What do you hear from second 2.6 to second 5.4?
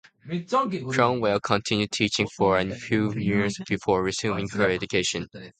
few years before resuming her education.